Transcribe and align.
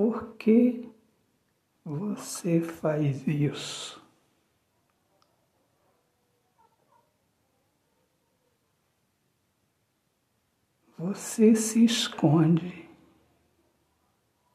Por 0.00 0.34
que 0.36 0.90
você 1.84 2.58
faz 2.58 3.28
isso? 3.28 4.02
Você 10.96 11.54
se 11.54 11.84
esconde, 11.84 12.88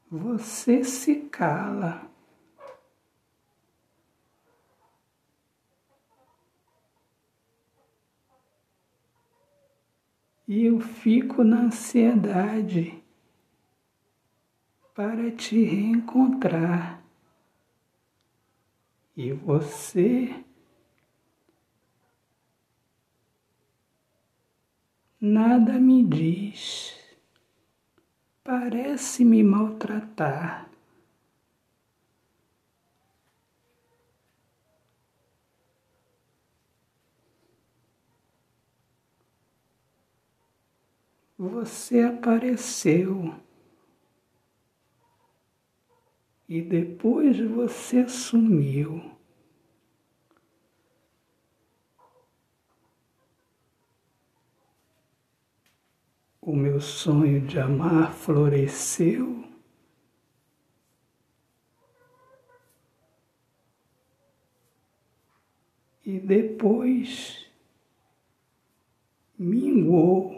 você 0.10 0.84
se 0.84 1.16
cala. 1.30 2.10
E 10.48 10.66
eu 10.66 10.80
fico 10.80 11.44
na 11.44 11.66
ansiedade 11.66 13.05
para 14.96 15.30
te 15.30 15.62
reencontrar. 15.62 17.04
E 19.18 19.34
você 19.34 20.34
nada 25.20 25.74
me 25.74 26.02
diz, 26.04 26.98
parece 28.42 29.26
me 29.26 29.44
maltratar. 29.44 30.70
Você 41.38 42.00
apareceu 42.00 43.36
e 46.48 46.62
depois 46.62 47.40
você 47.40 48.08
sumiu. 48.08 49.12
O 56.40 56.56
meu 56.56 56.80
sonho 56.80 57.42
de 57.42 57.60
amar 57.60 58.14
floresceu. 58.14 59.44
E 66.06 66.20
depois 66.20 67.50
minguou. 69.40 70.36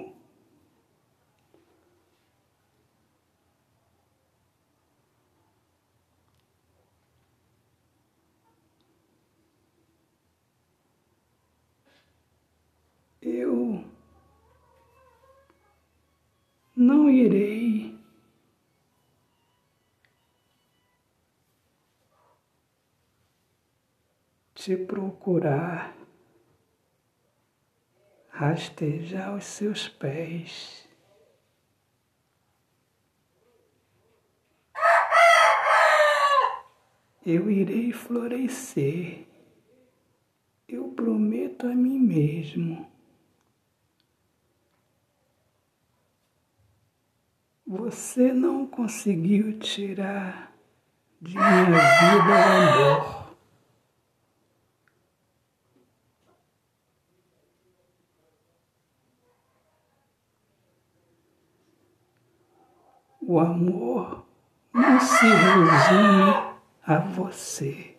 eu 13.28 13.84
irei 17.10 17.98
te 24.54 24.76
procurar, 24.76 25.96
rastejar 28.30 29.36
os 29.36 29.46
seus 29.46 29.88
pés. 29.88 30.86
Eu 37.26 37.52
irei 37.52 37.94
florescer, 37.94 39.28
eu 40.68 40.90
prometo 40.90 41.68
a 41.68 41.76
mim 41.76 42.00
mesmo. 42.00 42.97
Você 47.68 48.32
não 48.32 48.66
conseguiu 48.66 49.60
tirar 49.60 50.54
de 51.22 51.36
minha 51.36 51.66
vida 51.66 52.32
o 52.80 52.80
amor. 52.80 53.28
O 63.20 63.40
amor 63.40 64.26
não 64.74 65.00
se 65.02 65.26
resume 65.26 66.58
a 66.84 67.00
você. 67.00 67.98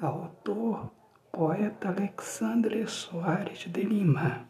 Autor, 0.00 0.90
poeta 1.30 1.90
Alexandre 1.90 2.84
Soares 2.88 3.60
de 3.60 3.82
Lima. 3.82 4.49